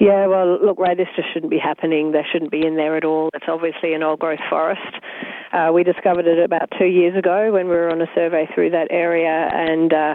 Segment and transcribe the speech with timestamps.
[0.00, 2.12] Yeah, well, look, just shouldn't be happening.
[2.12, 3.28] They shouldn't be in there at all.
[3.34, 4.96] It's obviously an old growth forest.
[5.52, 8.70] Uh, we discovered it about two years ago when we were on a survey through
[8.70, 10.14] that area, and uh,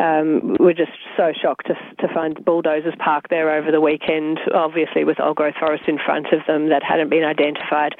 [0.00, 5.04] um, we're just so shocked to, to find bulldozers parked there over the weekend, obviously
[5.04, 7.94] with old growth forest in front of them that hadn't been identified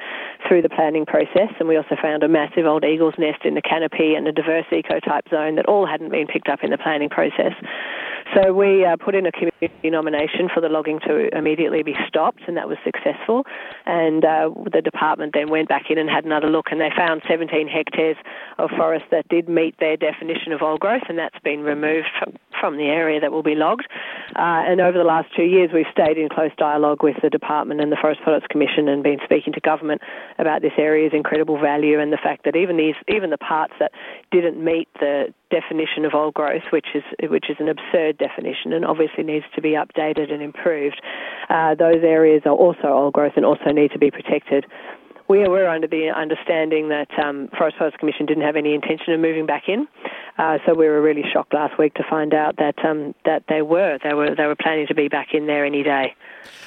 [0.47, 1.53] through the planning process.
[1.59, 4.65] And we also found a massive old eagle's nest in the canopy and a diverse
[4.71, 7.53] ecotype zone that all hadn't been picked up in the planning process.
[8.35, 12.41] So we uh, put in a community nomination for the logging to immediately be stopped,
[12.47, 13.45] and that was successful.
[13.85, 17.21] And uh, the department then went back in and had another look, and they found
[17.27, 18.17] 17 hectares
[18.57, 22.33] of forest that did meet their definition of old growth, and that's been removed from,
[22.63, 23.83] from the area that will be logged.
[24.39, 27.81] Uh, and over the last two years, we've stayed in close dialogue with the department
[27.81, 29.99] and the Forest Products Commission, and been speaking to government
[30.39, 33.91] about this area's incredible value and the fact that even these, even the parts that
[34.31, 38.85] didn't meet the definition of old growth, which is which is an absurd definition and
[38.85, 41.01] obviously needs to be updated and improved.
[41.49, 44.65] Uh, those areas are also old growth and also need to be protected.
[45.27, 49.19] We were under the understanding that um, Forest Products Commission didn't have any intention of
[49.19, 49.87] moving back in,
[50.37, 53.61] uh, so we were really shocked last week to find out that um, that they
[53.61, 56.15] were they were they were planning to be back in there any day.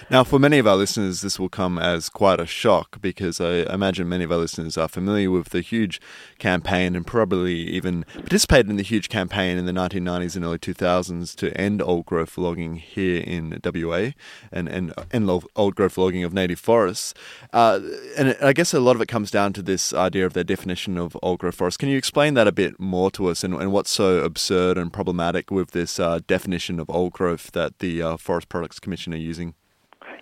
[0.08, 3.72] Now, for many of our listeners, this will come as quite a shock because I
[3.72, 6.00] imagine many of our listeners are familiar with the huge
[6.38, 11.34] campaign and probably even participated in the huge campaign in the 1990s and early 2000s
[11.36, 14.10] to end old growth logging here in WA
[14.52, 17.12] and, and end old growth logging of native forests.
[17.52, 17.80] Uh,
[18.16, 20.98] and I guess a lot of it comes down to this idea of their definition
[20.98, 21.80] of old growth forest.
[21.80, 24.92] Can you explain that a bit more to us and, and what's so absurd and
[24.92, 29.16] problematic with this uh, definition of old growth that the uh, Forest Products Commission are
[29.16, 29.54] using?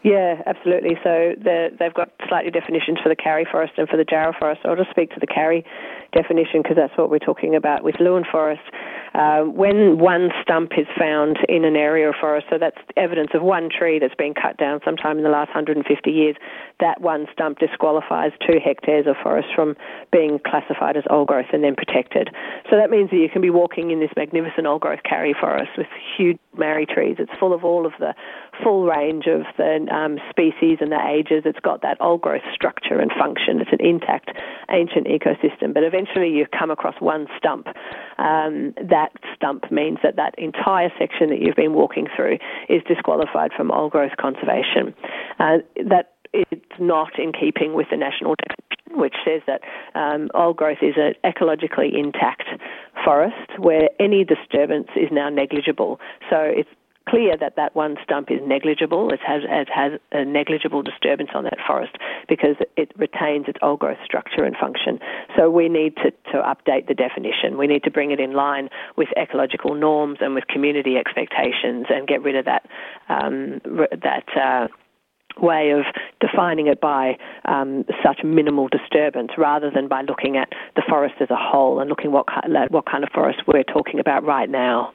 [0.05, 0.99] Yeah, absolutely.
[1.03, 4.61] So they've got slightly definitions for the Karri forest and for the Jarrah forest.
[4.67, 5.65] I'll just speak to the Karri
[6.13, 8.61] definition because that's what we're talking about with Leeuwin forest.
[9.15, 13.43] Uh, when one stump is found in an area of forest, so that's evidence of
[13.43, 16.37] one tree that's been cut down sometime in the last 150 years,
[16.81, 19.75] that one stump disqualifies two hectares of forest from
[20.13, 22.29] being classified as old growth and then protected.
[22.69, 25.71] So that means that you can be walking in this magnificent old growth Karri forest
[25.79, 25.87] with
[26.19, 27.17] huge marri trees.
[27.19, 28.15] It's full of all of the
[28.63, 31.43] full range of the um, species and the ages.
[31.47, 33.61] It's got that old growth structure and function.
[33.61, 34.31] It's an intact
[34.71, 35.73] ancient ecosystem.
[35.73, 37.69] But eventually you come across one stump.
[38.19, 42.39] Um, that stump means that that entire section that you've been walking through
[42.69, 44.95] is disqualified from old growth conservation.
[45.39, 49.61] Uh, that it's not in keeping with the national definition, which says that
[49.95, 52.43] um, old growth is an ecologically intact
[53.05, 56.01] forest where any disturbance is now negligible.
[56.29, 56.69] So it's
[57.09, 59.13] clear that that one stump is negligible.
[59.13, 61.97] It has, it has a negligible disturbance on that forest
[62.29, 64.99] because it retains its old growth structure and function.
[65.37, 67.59] So we need to, to update the definition.
[67.59, 72.07] We need to bring it in line with ecological norms and with community expectations and
[72.07, 72.67] get rid of that
[73.09, 73.61] um,
[74.03, 74.25] that.
[74.37, 74.69] Uh,
[75.37, 75.85] way of
[76.21, 81.29] defining it by um, such minimal disturbance rather than by looking at the forest as
[81.29, 82.27] a whole and looking what
[82.71, 84.93] what kind of forest we're talking about right now.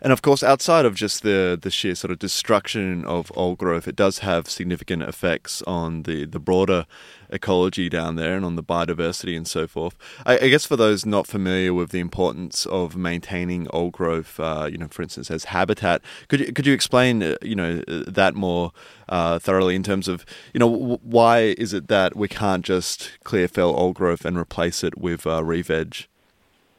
[0.00, 3.88] And of course, outside of just the the sheer sort of destruction of old growth,
[3.88, 6.86] it does have significant effects on the, the broader
[7.30, 9.96] ecology down there and on the biodiversity and so forth.
[10.24, 14.68] I, I guess for those not familiar with the importance of maintaining old growth, uh,
[14.70, 18.34] you know, for instance, as habitat, could you, could you explain, uh, you know, that
[18.34, 18.72] more
[19.08, 23.18] uh, thoroughly in terms of, you know, w- why is it that we can't just
[23.24, 26.06] clear fell old growth and replace it with uh, re-veg?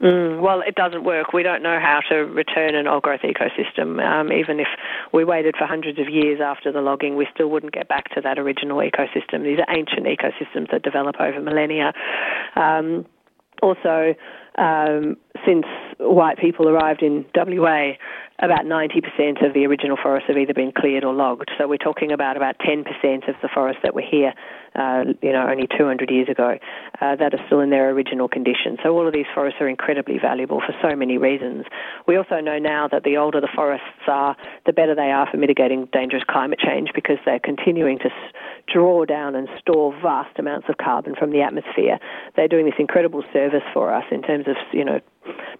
[0.01, 1.33] Mm, well, it doesn't work.
[1.33, 4.01] We don't know how to return an old growth ecosystem.
[4.01, 4.67] Um, even if
[5.13, 8.21] we waited for hundreds of years after the logging, we still wouldn't get back to
[8.21, 9.43] that original ecosystem.
[9.43, 11.91] These are ancient ecosystems that develop over millennia.
[12.55, 13.05] Um,
[13.61, 14.15] also,
[14.57, 15.65] um, since
[15.99, 17.91] white people arrived in WA,
[18.41, 21.51] about 90% of the original forests have either been cleared or logged.
[21.57, 22.85] So we're talking about about 10%
[23.27, 24.33] of the forests that were here,
[24.75, 26.57] uh, you know, only 200 years ago,
[27.01, 28.77] uh, that are still in their original condition.
[28.81, 31.65] So all of these forests are incredibly valuable for so many reasons.
[32.07, 35.35] We also know now that the older the forests are, the better they are for
[35.35, 38.34] mitigating dangerous climate change because they're continuing to s-
[38.72, 41.99] draw down and store vast amounts of carbon from the atmosphere.
[42.37, 45.02] They're doing this incredible service for us in terms of, you know,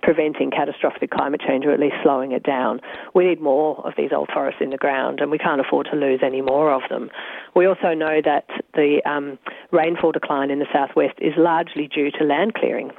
[0.01, 2.80] preventing catastrophic climate change or at least slowing it down.
[3.13, 5.98] We need more of these old forests in the ground and we can't afford to
[5.98, 7.10] lose any more of them.
[7.56, 9.38] We also know that the um,
[9.71, 12.92] rainfall decline in the southwest is largely due to land clearing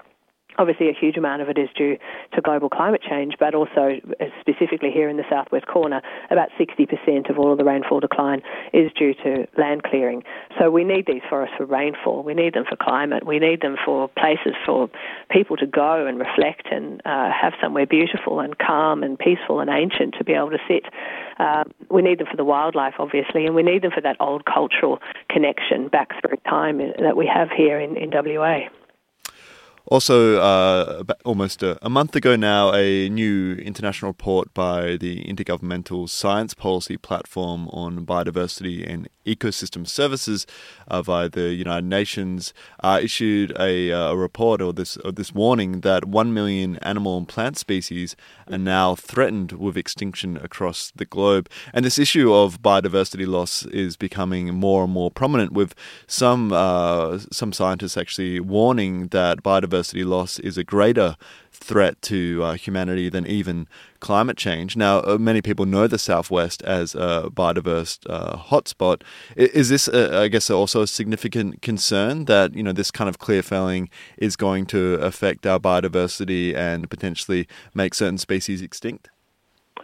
[0.60, 1.96] Obviously, a huge amount of it is due
[2.34, 7.30] to global climate change, but also uh, specifically here in the southwest corner, about 60%
[7.30, 8.42] of all of the rainfall decline
[8.74, 10.22] is due to land clearing.
[10.58, 12.22] So we need these forests for rainfall.
[12.24, 13.24] We need them for climate.
[13.24, 14.90] We need them for places for
[15.30, 19.70] people to go and reflect and uh, have somewhere beautiful and calm and peaceful and
[19.70, 20.84] ancient to be able to sit.
[21.38, 24.44] Uh, we need them for the wildlife, obviously, and we need them for that old
[24.44, 24.98] cultural
[25.30, 28.68] connection back through time that we have here in, in WA.
[29.86, 36.08] Also, uh, almost a, a, month ago now, a new international report by the Intergovernmental
[36.08, 40.46] Science Policy Platform on Biodiversity and Ecosystem Services
[40.88, 45.32] uh, via the United Nations uh, issued a, uh, a, report or this or this
[45.34, 48.16] warning that one million animal and plant species
[48.50, 51.48] are now threatened with extinction across the globe.
[51.72, 55.74] And this issue of biodiversity loss is becoming more and more prominent, with
[56.06, 61.16] some uh, some scientists actually warning that biodiversity biodiversity loss is a greater
[61.52, 63.68] threat to uh, humanity than even
[64.00, 64.76] climate change.
[64.76, 69.02] Now, uh, many people know the Southwest as a biodiverse uh, hotspot.
[69.36, 73.42] Is this, I guess, also a significant concern that you know this kind of clear
[73.42, 79.10] felling is going to affect our biodiversity and potentially make certain species extinct?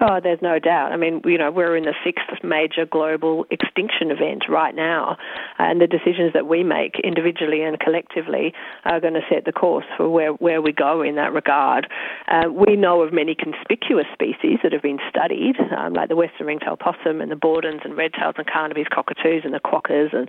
[0.01, 0.93] Oh, there's no doubt.
[0.93, 5.17] I mean, you know, we're in the sixth major global extinction event right now,
[5.59, 8.53] and the decisions that we make individually and collectively
[8.85, 11.87] are going to set the course for where, where we go in that regard.
[12.29, 16.47] Uh, we know of many conspicuous species that have been studied, um, like the western
[16.47, 20.29] ringtail possum and the Baudin's and red-tails and Carnaby's cockatoos and the quokkas and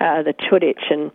[0.00, 1.12] uh, the chuditch and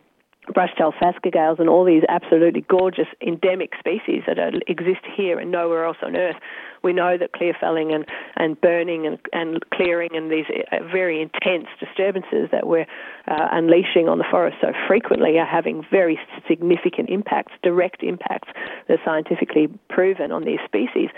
[0.53, 5.85] brush-tailed phascogales and all these absolutely gorgeous endemic species that are, exist here and nowhere
[5.85, 6.37] else on Earth
[6.83, 8.05] we know that clear felling and,
[8.35, 12.85] and burning and, and clearing and these uh, very intense disturbances that we're
[13.27, 18.49] uh, unleashing on the forest so frequently are having very significant impacts, direct impacts
[18.87, 21.09] that are scientifically proven on these species.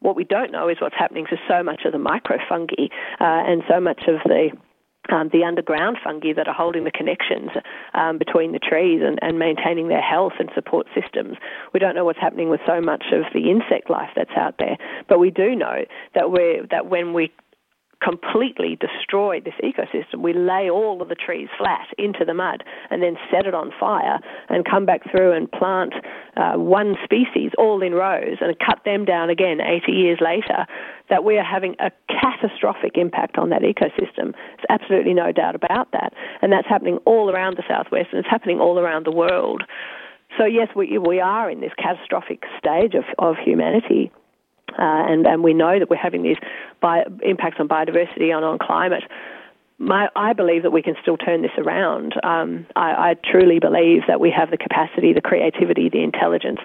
[0.00, 2.90] What we don't know is what's happening to so much of the microfungi
[3.20, 4.50] uh, and so much of the
[5.10, 7.50] um, the underground fungi that are holding the connections
[7.94, 11.36] um, between the trees and, and, maintaining their health and support systems.
[11.72, 14.76] We don't know what's happening with so much of the insect life that's out there,
[15.08, 15.84] but we do know
[16.14, 17.32] that we that when we
[18.02, 20.20] completely destroy this ecosystem.
[20.20, 23.72] We lay all of the trees flat into the mud and then set it on
[23.78, 25.94] fire and come back through and plant
[26.36, 30.66] uh, one species all in rows and cut them down again 80 years later.
[31.10, 34.32] That we are having a catastrophic impact on that ecosystem.
[34.32, 36.12] There's absolutely no doubt about that.
[36.42, 39.62] And that's happening all around the southwest and it's happening all around the world.
[40.36, 44.12] So, yes, we, we are in this catastrophic stage of, of humanity.
[44.72, 46.36] Uh, and, and we know that we're having these
[46.80, 49.04] bio, impacts on biodiversity and on climate.
[49.78, 52.14] My, I believe that we can still turn this around.
[52.24, 56.58] Um, I, I, truly believe that we have the capacity, the creativity, the intelligence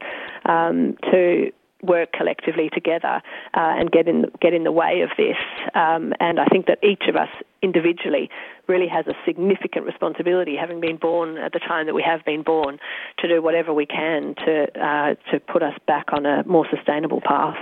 [0.46, 1.52] um, to
[1.84, 3.22] work collectively together
[3.54, 5.36] uh, and get in get in the way of this.
[5.76, 7.30] Um, and I think that each of us
[7.62, 8.30] individually
[8.68, 12.42] really has a significant responsibility, having been born at the time that we have been
[12.42, 12.80] born,
[13.20, 17.22] to do whatever we can to uh, to put us back on a more sustainable
[17.22, 17.58] path.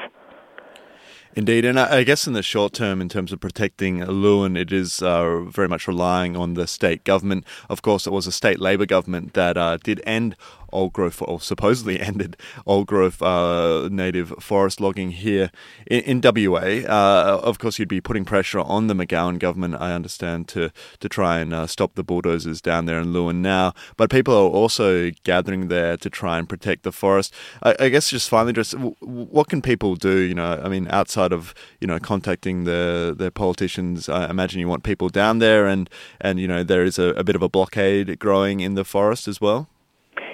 [1.34, 5.02] Indeed, and I guess in the short term, in terms of protecting Leeuwin, it is
[5.02, 7.46] uh, very much relying on the state government.
[7.70, 10.36] Of course, it was a state Labor government that uh, did end
[10.72, 15.52] old growth, or supposedly ended old growth uh, native forest logging here
[15.88, 16.84] in, in WA.
[16.88, 21.10] Uh, of course, you'd be putting pressure on the McGowan government, I understand, to, to
[21.10, 23.74] try and uh, stop the bulldozers down there in Leeuwin now.
[23.98, 27.34] But people are also gathering there to try and protect the forest.
[27.64, 30.20] I, I guess just finally, just what can people do?
[30.20, 34.68] You know, I mean, outside of you know contacting the the politicians, I imagine you
[34.68, 35.90] want people down there, and
[36.20, 39.28] and you know there is a, a bit of a blockade growing in the forest
[39.28, 39.71] as well.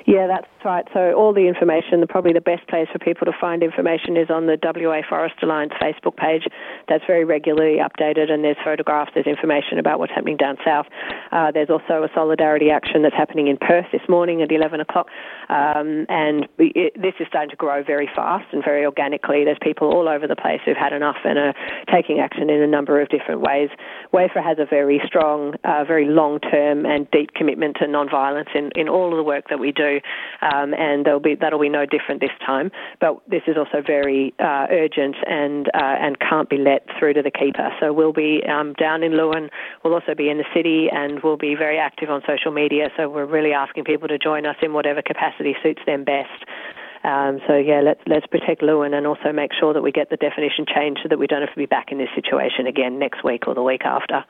[0.08, 0.88] Yeah, that's right.
[0.94, 4.48] So all the information, probably the best place for people to find information is on
[4.48, 6.48] the WA Forest Alliance Facebook page.
[6.88, 10.86] That's very regularly updated, and there's photographs, there's information about what's happening down south.
[11.34, 15.08] Uh, there's also a solidarity action that's happening in Perth this morning at 11 o'clock,
[15.50, 19.44] um, and it, this is starting to grow very fast and very organically.
[19.44, 21.54] There's people all over the place who've had enough and are
[21.92, 23.68] taking action in a number of different ways.
[24.14, 28.88] WAFA has a very strong, uh, very long-term and deep commitment to non-violence in, in
[28.88, 29.97] all of the work that we do
[30.42, 32.72] um, and be that'll be no different this time.
[33.00, 37.22] But this is also very uh, urgent and uh, and can't be let through to
[37.22, 37.70] the keeper.
[37.80, 39.50] So we'll be um, down in Leeuwin.
[39.84, 42.89] We'll also be in the city, and we'll be very active on social media.
[42.98, 46.46] So we're really asking people to join us in whatever capacity suits them best.
[47.04, 50.18] Um, so yeah, let's let's protect Leeuwin and also make sure that we get the
[50.18, 53.24] definition changed so that we don't have to be back in this situation again next
[53.24, 54.25] week or the week after.